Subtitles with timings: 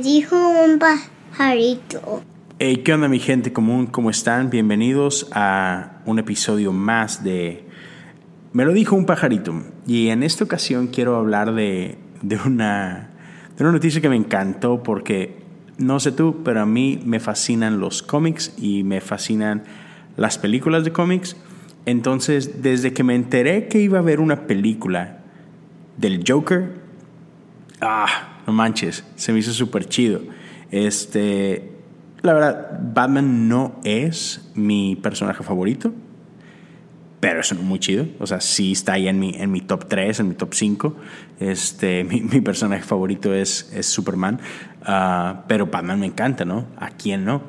[0.00, 2.22] Me dijo un pajarito.
[2.58, 3.84] Hey, ¿qué onda mi gente común?
[3.84, 4.48] ¿Cómo están?
[4.48, 7.66] Bienvenidos a un episodio más de
[8.54, 9.62] Me lo dijo un pajarito.
[9.86, 13.10] Y en esta ocasión quiero hablar de, de, una,
[13.58, 15.36] de una noticia que me encantó porque,
[15.76, 19.64] no sé tú, pero a mí me fascinan los cómics y me fascinan
[20.16, 21.36] las películas de cómics.
[21.84, 25.18] Entonces, desde que me enteré que iba a haber una película
[25.98, 26.89] del Joker,
[27.80, 30.20] ah, no manches, se me hizo súper chido.
[30.70, 31.72] Este,
[32.22, 35.92] la verdad, Batman no es mi personaje favorito,
[37.20, 38.06] pero es muy chido.
[38.18, 40.96] O sea, sí está ahí en mi, en mi top 3, en mi top 5.
[41.40, 44.40] Este, mi, personaje favorito es, es Superman,
[44.82, 46.66] uh, pero Batman me encanta, ¿no?
[46.76, 47.42] ¿A quién no?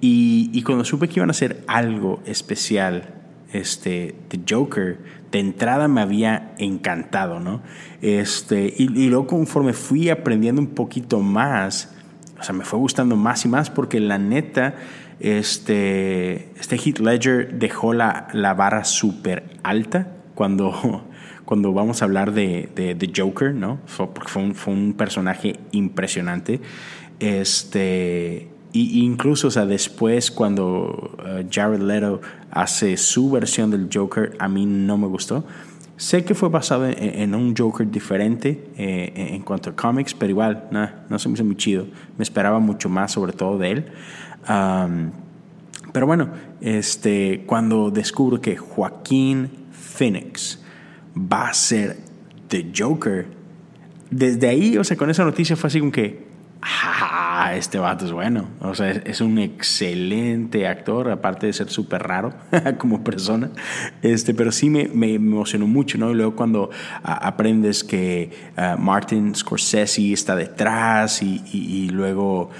[0.00, 3.21] Y, y cuando supe que iban a hacer algo especial
[3.52, 4.98] este, The Joker,
[5.30, 7.62] de entrada me había encantado, ¿no?
[8.00, 11.94] Este, y, luego conforme fui aprendiendo un poquito más,
[12.38, 14.74] o sea, me fue gustando más y más porque la neta,
[15.20, 21.06] este, este Heath Ledger dejó la, la barra súper alta cuando,
[21.44, 23.80] cuando vamos a hablar de, de, Joker, ¿no?
[23.96, 26.60] porque fue un, fue un personaje impresionante.
[27.20, 32.20] Este, y incluso, o sea, después cuando uh, Jared Leto
[32.50, 35.44] hace su versión del Joker, a mí no me gustó.
[35.96, 40.68] Sé que fue basado en, un Joker diferente eh, en cuanto a cómics, pero igual,
[41.08, 41.86] no se me hizo muy chido.
[42.16, 43.84] Me esperaba mucho más, sobre todo de él.
[45.92, 50.60] pero bueno, este, cuando descubro que Joaquín Phoenix
[51.16, 51.98] va a ser
[52.48, 53.28] The Joker,
[54.10, 56.26] desde ahí, o sea, con esa noticia fue así como que,
[56.62, 58.48] ah, este vato es bueno.
[58.60, 62.32] O sea, es, un excelente actor, aparte de ser súper raro
[62.78, 63.50] como persona.
[64.02, 66.10] Este, pero sí me, me, emocionó mucho, ¿no?
[66.10, 66.70] Y luego cuando
[67.02, 72.50] aprendes que uh, Martin Scorsese está detrás y, y, luego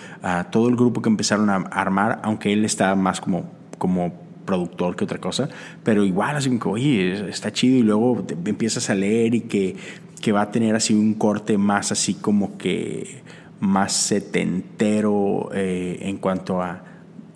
[0.50, 4.12] todo el grupo que empezaron a armar, aunque él está más como, como
[4.44, 5.48] productor que otra cosa,
[5.82, 9.76] pero igual así como, oye, está chido y luego empiezas a leer y que,
[10.20, 13.22] que va a tener así un corte más así como que
[13.62, 16.82] más setentero eh, en cuanto a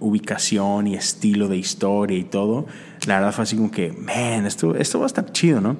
[0.00, 2.66] ubicación y estilo de historia y todo,
[3.06, 5.76] la verdad fue así como que, man, esto, esto va a estar chido, ¿no?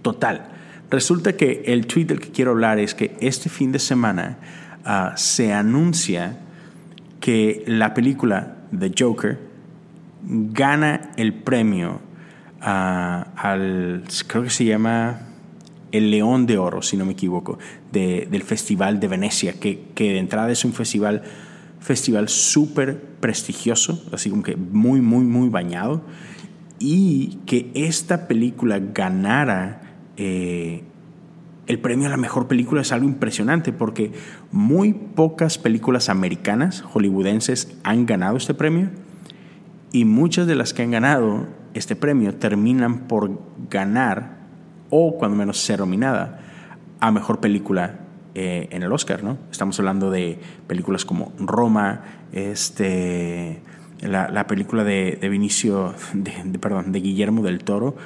[0.00, 0.48] Total.
[0.90, 4.38] Resulta que el tweet del que quiero hablar es que este fin de semana
[4.84, 6.38] ah, se anuncia
[7.18, 9.40] que la película The Joker
[10.22, 12.00] gana el premio
[12.60, 15.27] ah, al, creo que se llama
[15.92, 17.58] el León de Oro, si no me equivoco,
[17.92, 21.22] del Festival de Venecia, que, que, de entrada es un festival
[21.80, 26.02] festival súper prestigioso, así como que muy, muy, muy bañado,
[26.78, 29.82] y que esta película ganara
[30.16, 30.82] eh,
[31.66, 34.12] el premio a la mejor película es algo impresionante, porque
[34.50, 38.90] muy pocas películas americanas, hollywoodenses, han ganado este premio,
[39.92, 43.40] y muchas de las que han ganado este premio terminan por
[43.70, 44.37] ganar
[44.90, 46.40] o cuando menos ser nominada
[47.00, 48.00] a mejor película
[48.34, 49.38] eh, en el Oscar, ¿no?
[49.50, 53.60] Estamos hablando de películas como Roma, este,
[54.00, 55.94] la, película de, de Vinicio,
[56.60, 57.96] perdón, de Guillermo del Toro,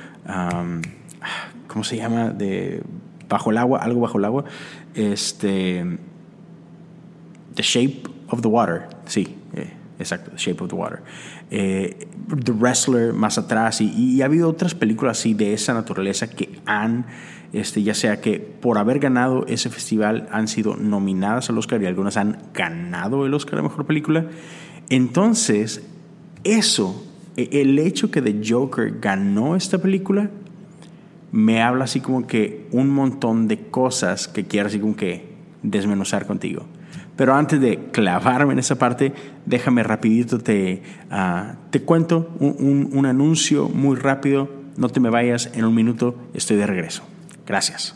[1.68, 2.30] ¿cómo se llama?
[2.30, 2.82] De
[3.28, 4.44] Bajo el agua, algo bajo el agua,
[4.94, 5.98] este,
[7.54, 11.02] The Shape of the Water, sí, eh, exacto, The Shape of the Water.
[11.50, 12.08] Eh,
[12.44, 17.06] the Wrestler más atrás y, ha habido otras películas así de esa naturaleza que han,
[17.52, 21.86] este, ya sea que por haber ganado ese festival han sido nominadas al Oscar y
[21.86, 24.26] algunas han ganado el Oscar a Mejor Película.
[24.88, 25.82] Entonces,
[26.44, 27.06] eso,
[27.36, 30.30] e, el hecho que The Joker ganó esta película,
[31.30, 36.26] me habla así como que un montón de cosas que quiero así como que desmenuzar
[36.26, 36.66] contigo.
[37.16, 39.12] Pero antes de clavarme en esa parte,
[39.46, 44.61] déjame rapidito, te, uh, te cuento un, un, un anuncio muy rápido.
[44.76, 47.02] No te me vayas, en un minuto estoy de regreso.
[47.46, 47.94] Gracias.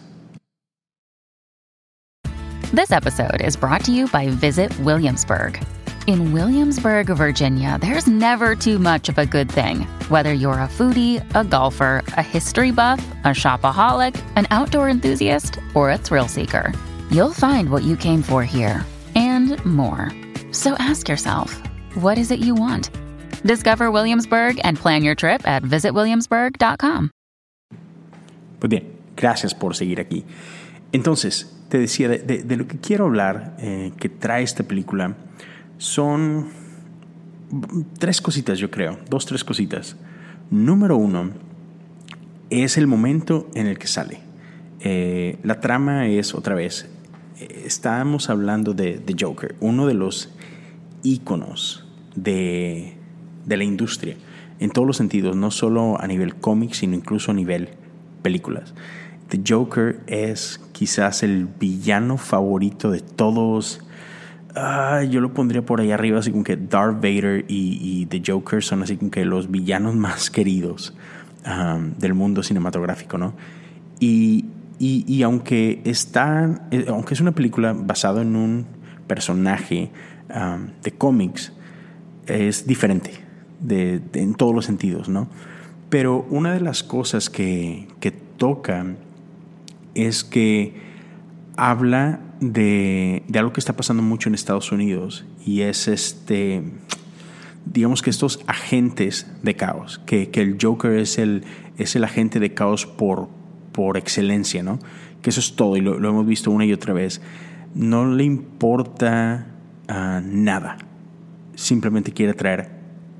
[2.73, 5.62] This episode is brought to you by Visit Williamsburg.
[6.06, 9.87] In Williamsburg, Virginia, there's never too much of a good thing.
[10.08, 15.90] Whether you're a foodie, a golfer, a history buff, a shopaholic, an outdoor enthusiast, or
[15.90, 16.73] a thrill seeker,
[17.11, 18.84] you'll find what you came for here
[19.14, 20.12] and more.
[20.52, 21.61] So ask yourself,
[21.94, 22.90] what is it you want?
[23.44, 27.11] Discover Williamsburg and plan your trip at visitwilliamsburg.com.
[28.59, 28.85] Pues bien,
[29.17, 30.25] gracias por seguir aquí.
[30.93, 35.17] Entonces, te decía, de, lo que quiero hablar eh, que trae esta película
[35.79, 36.49] son
[37.99, 39.97] tres cositas, yo creo, dos, tres cositas.
[40.50, 41.31] Número uno
[42.50, 44.21] es el momento en el que sale.
[44.81, 46.88] Eh, la trama es otra vez
[47.38, 50.31] Estábamos hablando de, de Joker, uno de los
[51.03, 52.97] íconos de,
[53.46, 54.16] de la industria,
[54.58, 57.70] en todos los sentidos, no solo a nivel cómic, sino incluso a nivel
[58.22, 58.75] películas.
[59.28, 63.81] The Joker es quizás el villano favorito de todos.
[64.54, 68.62] Ah, yo lo pondría por ahí arriba, así como que Darth Vader y, The Joker
[68.62, 70.94] son así como que los villanos más queridos
[71.46, 73.34] um, del mundo cinematográfico, ¿no?
[73.99, 74.46] Y,
[74.78, 78.66] y, aunque está, eh, aunque es una película basada en un
[79.06, 79.90] personaje
[80.28, 81.52] um, de cómics,
[82.26, 83.25] es diferente
[83.61, 85.29] de, en todos los sentidos, ¿no?
[85.88, 88.97] Pero una de las cosas que, que toca
[89.94, 90.75] es que
[91.56, 96.62] habla de, algo que está pasando mucho en Estados Unidos y es este,
[97.64, 101.44] digamos que estos agentes de caos, que, el Joker es el,
[101.79, 103.29] es el agente de caos por,
[103.73, 104.79] por excelencia, ¿no?
[105.23, 107.20] Que eso es todo y lo, hemos visto una y otra vez.
[107.75, 109.47] No le importa
[109.88, 110.79] ah, nada,
[111.55, 112.75] simplemente quiere traer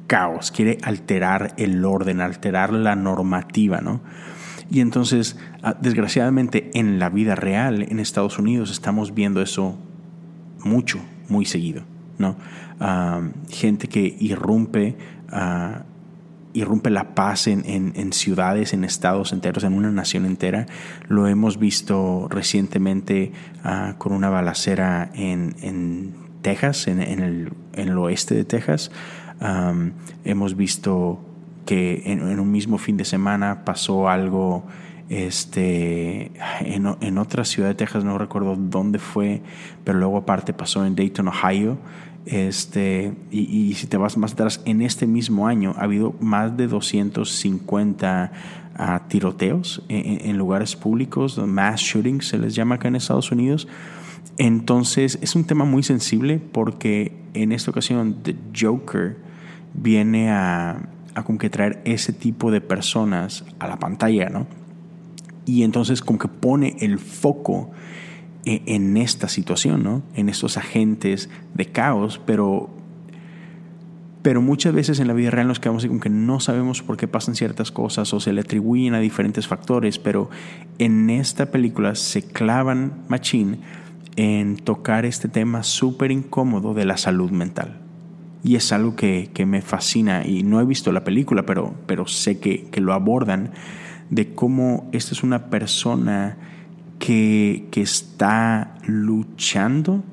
[0.07, 4.01] caos, quiere alterar el orden, alterar la normativa, ¿no?
[4.71, 9.79] Y entonces, ah, desgraciadamente, en la vida real, en Estados Unidos, estamos viendo eso
[10.65, 11.85] mucho, muy seguido.
[12.19, 12.37] ¿no?
[12.81, 14.97] Ah, gente que irrumpe,
[15.33, 15.83] uh,
[16.53, 20.67] irrumpe la paz en, en, ciudades, en estados enteros, en una nación entera.
[21.07, 23.33] Lo hemos visto recientemente
[23.99, 28.91] con una balacera en, en Texas, en, el, en, el, oeste de Texas.
[30.25, 31.21] Hemos visto
[31.67, 34.65] que en, un mismo fin de semana pasó algo
[35.09, 39.43] este, en, en, otra ciudad de Texas, no recuerdo dónde fue,
[39.85, 41.79] pero luego aparte pasó en Dayton, Ohio.
[42.25, 46.67] Este, y, si te vas más atrás, en este mismo año ha habido más de
[46.67, 48.33] 250
[48.75, 53.69] ah, tiroteos en, en, lugares públicos, mass shootings se les llama acá en Estados Unidos.
[54.39, 59.26] Entonces es un tema muy sensible porque en esta ocasión The Joker
[59.77, 64.47] viene a, a con traer ese tipo de personas a la pantalla, ¿no?
[65.45, 67.71] Y entonces con que pone el foco
[68.45, 70.03] e, en esta situación, ¿no?
[70.15, 72.71] En estos agentes de caos, pero
[74.23, 77.07] pero muchas veces en la vida real nos quedamos como que no sabemos por qué
[77.07, 80.31] pasan ciertas cosas o se le atribuyen a diferentes factores, pero
[80.79, 83.61] en esta película se clavan machín
[84.17, 87.86] en tocar este tema súper incómodo de la salud mental.
[88.43, 92.39] Y es algo que, me fascina y no he visto la película, pero, pero sé
[92.39, 93.51] que, lo abordan,
[94.11, 96.37] de cómo esta es una persona
[96.99, 100.05] que, está luchando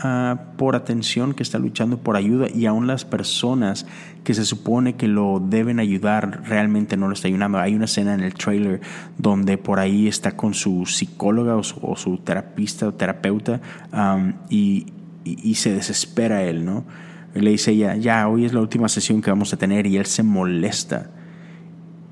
[0.00, 3.86] ah, por atención, que está luchando por ayuda y aún las personas
[4.28, 7.58] que se supone que lo deben ayudar realmente no lo está ayudando.
[7.58, 8.82] Hay una escena en el trailer
[9.16, 13.60] donde por ahí está con su psicóloga o su, terapista o terapeuta
[14.50, 14.86] y,
[15.24, 16.84] y, se desespera él, ¿no?
[17.34, 20.06] Le dice ella, ya, hoy es la última sesión que vamos a tener y él
[20.06, 21.10] se molesta.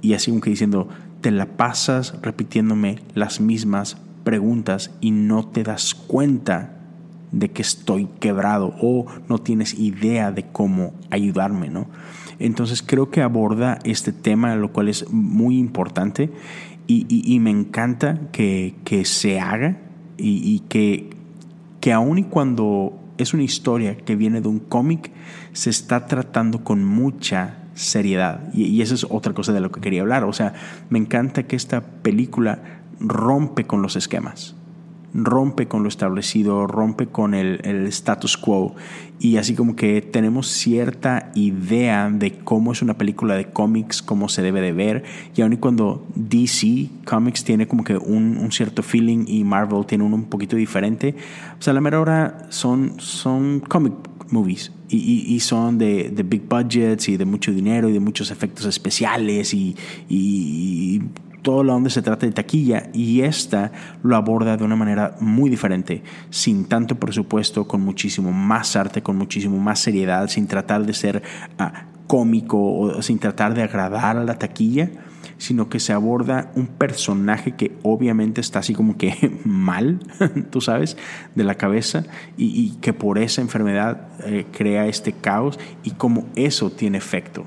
[0.02, 0.88] Y así como que diciendo,
[1.20, 6.72] te la pasas repitiéndome las mismas preguntas y no te das cuenta
[7.32, 11.88] de que estoy quebrado o no tienes idea de cómo ayudarme, ¿no?
[12.38, 16.30] Entonces creo que aborda este tema, lo cual es muy importante
[16.86, 19.78] y, me encanta que, se haga
[20.18, 21.10] y, y que,
[21.80, 25.12] que aun y cuando es una historia que viene de un cómic,
[25.52, 28.52] se está tratando con mucha seriedad.
[28.52, 30.24] Y, y esa es otra cosa de lo que quería hablar.
[30.24, 30.54] O sea,
[30.90, 34.55] me encanta que esta película rompe con los esquemas
[35.16, 38.74] rompe con lo establecido, rompe con el, status quo.
[39.18, 44.28] Y así como que tenemos cierta idea de cómo es una película de cómics, cómo
[44.28, 45.04] se debe de ver.
[45.34, 50.04] Y aun y cuando DC Comics tiene como que un, cierto feeling y Marvel tiene
[50.04, 51.14] uno un poquito diferente,
[51.58, 53.94] sea, a la mera hora son, son comic
[54.30, 54.72] movies.
[54.88, 59.74] Y, son de, big budgets y de mucho dinero y de muchos efectos especiales y,
[60.08, 61.02] y
[61.46, 63.70] todo lo donde se trata de taquilla y esta
[64.02, 69.16] lo aborda de una manera muy diferente, sin tanto presupuesto, con muchísimo más arte, con
[69.16, 71.22] muchísimo más seriedad, sin tratar de ser
[71.60, 74.90] ah, cómico o sin tratar de agradar a la taquilla,
[75.38, 80.00] sino que se aborda un personaje que obviamente está así como que mal,
[80.50, 80.96] tú sabes,
[81.36, 82.02] de la cabeza
[82.36, 87.44] y, que por esa enfermedad eh, crea este caos y cómo eso tiene efecto.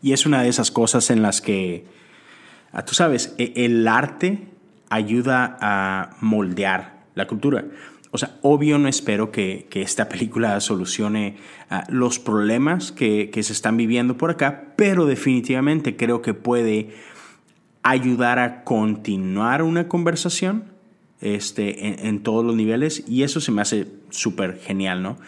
[0.00, 1.84] Y es una de esas cosas en las que
[2.84, 4.48] tú sabes, e, el arte
[4.90, 7.64] ayuda a moldear la cultura.
[8.10, 11.36] O sea, obvio no espero que, esta película solucione
[11.70, 16.94] ah, los problemas que, se están viviendo por acá, pero definitivamente creo que puede
[17.82, 20.64] ayudar a continuar una conversación
[21.20, 25.18] este, en, todos los niveles y eso se me hace súper genial, ¿no?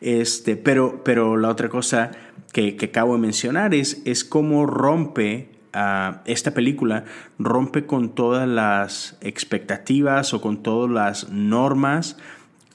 [0.00, 2.10] Este, pero, pero la otra cosa
[2.52, 7.04] que, que acabo de mencionar es, es cómo rompe uh, esta película,
[7.38, 12.16] rompe con todas las expectativas o con todas las normas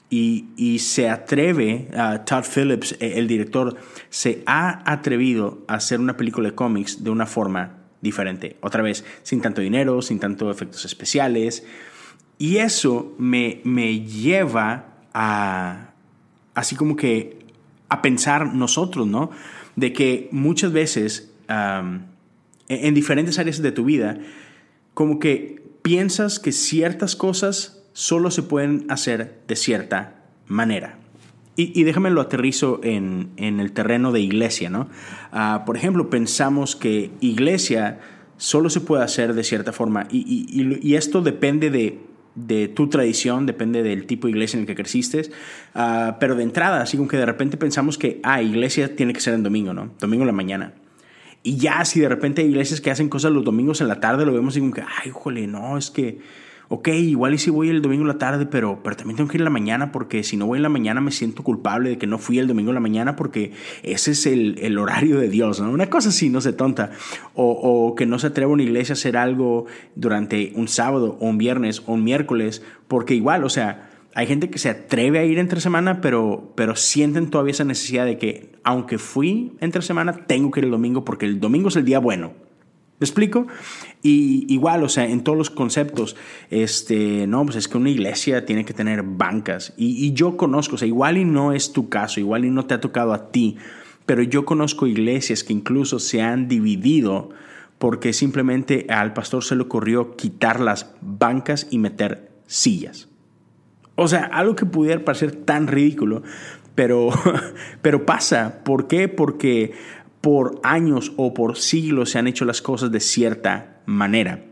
[0.08, 3.76] y, y se atreve, uh, Todd Phillips, e, el director,
[4.10, 8.56] se ha atrevido a hacer una película de cómics de una forma diferente.
[8.60, 11.64] Otra vez, sin tanto dinero, sin tanto efectos especiales.
[12.38, 15.92] Y eso me, me lleva a,
[16.54, 17.38] así como que,
[17.88, 19.30] a pensar nosotros, ¿no?
[19.76, 21.32] De que muchas veces,
[22.72, 24.18] en diferentes áreas de tu vida,
[24.94, 30.98] como que piensas que ciertas cosas solo se pueden hacer de cierta manera.
[31.54, 34.88] Y, déjame lo aterrizo en, en, el terreno de iglesia, ¿no?
[35.32, 38.00] Ah, por ejemplo, pensamos que iglesia
[38.38, 40.46] solo se puede hacer de cierta forma y,
[40.82, 41.98] y, esto depende de
[42.34, 45.20] de tu tradición, depende del tipo de iglesia en el que creciste,
[45.74, 49.20] uh, pero de entrada, así como que de repente pensamos que, ah, iglesia tiene que
[49.20, 49.90] ser en domingo, ¿no?
[50.00, 50.72] Domingo en la mañana.
[51.42, 54.24] Y ya, si de repente hay iglesias que hacen cosas los domingos en la tarde,
[54.24, 56.20] lo vemos y como que, ay, jole, no, es que
[56.72, 59.36] ok, igual y si voy el domingo en la tarde, pero, pero también tengo que
[59.36, 61.98] ir en la mañana porque si no voy en la mañana me siento culpable de
[61.98, 65.28] que no fui el domingo en la mañana porque ese es el, el horario de
[65.28, 65.70] Dios, ¿no?
[65.70, 66.92] Una cosa así, no se tonta.
[67.34, 71.26] O, o, que no se atreva una iglesia a hacer algo durante un sábado o
[71.26, 75.24] un viernes o un miércoles, porque igual, o sea, hay gente que se atreve a
[75.24, 80.26] ir entre semana, pero, pero sienten todavía esa necesidad de que, aunque fui entre semana,
[80.26, 82.32] tengo que ir el domingo porque el domingo es el día bueno.
[82.98, 83.48] ¿Me explico?
[84.02, 86.14] Y igual, o sea, en todos los conceptos,
[86.50, 89.74] este, no, pues es que una iglesia tiene que tener bancas.
[89.76, 92.74] Y, yo conozco, o sea, igual y no es tu caso, igual y no te
[92.74, 93.56] ha tocado a ti,
[94.06, 97.30] pero yo conozco iglesias que incluso se han dividido
[97.78, 103.08] porque simplemente al pastor se le ocurrió quitar las bancas y meter sillas.
[103.94, 106.22] O sea, algo que pudiera parecer tan ridículo,
[106.74, 107.10] pero,
[107.82, 108.62] pero pasa.
[108.64, 109.08] ¿Por qué?
[109.08, 109.72] Porque
[110.20, 114.44] por años o por siglos se han hecho las cosas de cierta manera.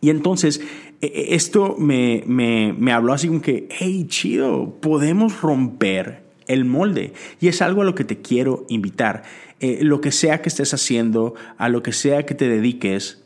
[0.00, 0.60] Y entonces
[1.00, 7.12] e, e, esto me, me, habló así como que, hey, chido, podemos romper el molde.
[7.40, 9.22] Y es algo a lo que te quiero invitar.
[9.60, 13.24] Eh, lo que sea que estés haciendo, a lo que sea que te dediques,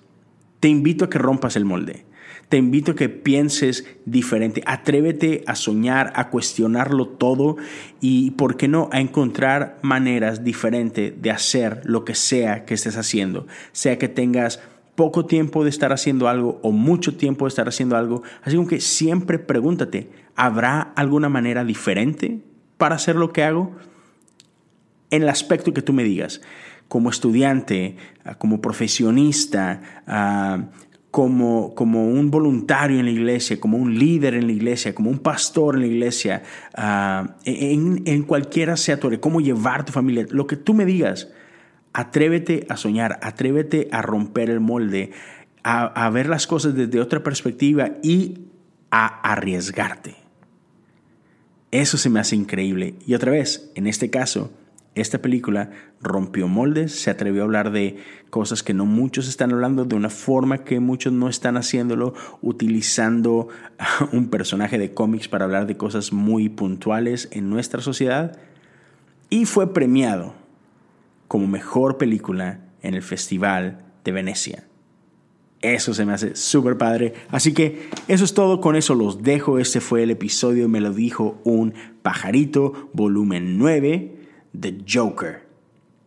[0.61, 2.05] te invito a que rompas el molde.
[2.49, 4.63] Te invito a que pienses diferente.
[4.65, 7.57] Atrévete a soñar, a cuestionarlo todo
[8.01, 12.97] y, ¿por qué no?, a encontrar maneras diferentes de hacer lo que sea que estés
[12.97, 13.47] haciendo.
[13.73, 14.61] Sea que tengas
[14.95, 18.23] poco tiempo de estar haciendo algo o mucho tiempo de estar haciendo algo.
[18.43, 22.41] Así que siempre pregúntate, ¿habrá alguna manera diferente
[22.79, 23.77] para hacer lo que hago?
[25.11, 26.41] En el aspecto que tú me digas,
[26.89, 27.97] como estudiante,
[28.39, 30.65] como profesionista, ah,
[31.19, 35.19] como, como un voluntario en la iglesia, como un líder en la iglesia, como un
[35.19, 36.45] pastor en la iglesia,
[36.79, 41.29] uh, en, en, cualquiera sea tu cómo llevar tu familia, lo que tú me digas,
[41.93, 45.11] atrévete a soñar, atrévete a romper el molde,
[45.65, 48.45] a ver las cosas desde otra perspectiva y
[48.93, 50.15] a arriesgarte.
[51.73, 52.95] Eso se me hace increíble.
[53.09, 54.53] Y otra vez, en este caso,
[55.01, 57.97] esta película rompió moldes, se atrevió a hablar de
[58.31, 63.49] cosas que no muchos están hablando, de una forma que muchos no están haciéndolo, utilizando
[64.13, 68.39] un personaje de cómics para hablar de cosas muy puntuales en nuestra sociedad.
[69.31, 70.35] Y fue premiado
[71.27, 74.65] como mejor película en el Festival de Venecia.
[75.61, 77.15] Eso se me hace súper padre.
[77.31, 79.59] Así que eso es todo, con eso los dejo.
[79.59, 84.18] Este fue el episodio, me lo dijo un pajarito, volumen 9.
[84.61, 85.49] The Joker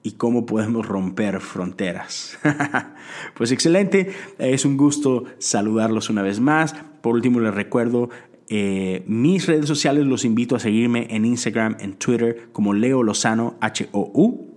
[0.03, 2.37] y cómo podemos romper fronteras.
[3.35, 6.75] pues excelente, es un gusto saludarlos una vez más.
[7.01, 8.09] Por último les recuerdo
[8.49, 13.55] eh, mis redes sociales, los invito a seguirme en Instagram, en Twitter como Leo Lozano
[13.61, 14.47] H-O-U.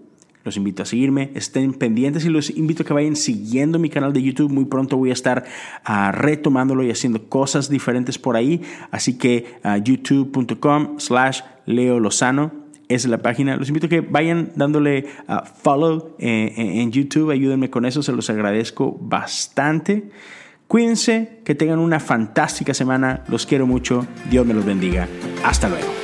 [0.45, 4.13] Los invito a seguirme, estén pendientes y los invito a que vayan siguiendo mi canal
[4.13, 4.53] de YouTube.
[4.53, 5.45] Muy pronto voy a estar
[5.89, 8.61] uh, retomándolo y haciendo cosas diferentes por ahí.
[8.91, 12.64] Así que uh, youtube.com slash Leo Lozano
[12.95, 13.57] es la página.
[13.57, 17.31] Los invito a que vayan dándole a uh, follow eh, eh, en YouTube.
[17.31, 20.11] Ayúdenme con eso, se los agradezco bastante.
[20.67, 23.25] Cuídense, que tengan una fantástica semana.
[23.29, 24.07] Los quiero mucho.
[24.31, 25.09] Dios me los bendiga.
[25.45, 26.04] Hasta luego.